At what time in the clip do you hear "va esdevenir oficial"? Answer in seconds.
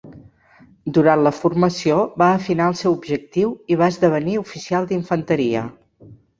3.85-4.93